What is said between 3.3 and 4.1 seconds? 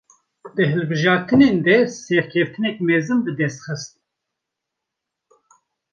dest xist